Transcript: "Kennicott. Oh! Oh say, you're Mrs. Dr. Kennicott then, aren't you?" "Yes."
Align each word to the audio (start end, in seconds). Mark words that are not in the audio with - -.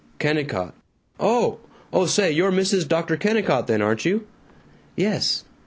"Kennicott. 0.17 0.73
Oh! 1.19 1.59
Oh 1.93 2.07
say, 2.07 2.31
you're 2.31 2.51
Mrs. 2.51 2.87
Dr. 2.87 3.17
Kennicott 3.17 3.67
then, 3.67 3.83
aren't 3.83 4.03
you?" 4.03 4.25
"Yes." 4.95 5.43